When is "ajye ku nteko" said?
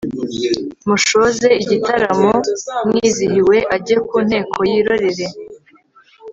3.75-4.57